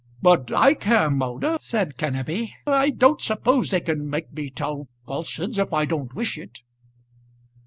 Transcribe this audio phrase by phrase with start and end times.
[0.19, 2.53] "But I care, Moulder," said Kenneby.
[2.65, 6.63] "I don't suppose they can make me tell falsehoods if I don't wish it."